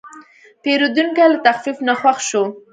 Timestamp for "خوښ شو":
1.99-2.43